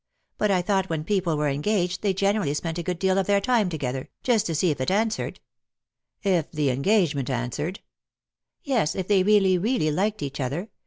But 0.39 0.49
I 0.49 0.63
thought 0.63 0.89
when 0.89 1.03
people 1.03 1.37
were 1.37 1.47
engaged, 1.47 2.01
they 2.01 2.11
generally 2.11 2.55
spent 2.55 2.79
a 2.79 2.81
good 2.81 2.97
deal 2.97 3.19
of 3.19 3.27
their 3.27 3.39
time 3.39 3.69
together, 3.69 4.09
just 4.23 4.47
to 4.47 4.55
see 4.55 4.71
if 4.71 4.81
it 4.81 4.89
answered." 4.89 5.39
Lost 6.25 6.25
to/ 6.25 6.29
u^ove. 6.29 6.33
167" 6.37 6.39
If 6.39 6.51
the 6.51 6.69
engagement 6.71 7.29
answered 7.29 7.77
f 7.77 7.83
""Yes, 8.73 8.95
if 8.95 9.07
they 9.07 9.21
really, 9.21 9.59
really 9.59 9.91
liked 9.91 10.23
each 10.23 10.39
other. 10.39 10.69